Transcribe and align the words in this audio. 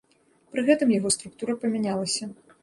Пры 0.53 0.63
гэтым 0.69 0.93
яго 0.99 1.11
структура 1.17 1.57
памянялася. 1.67 2.23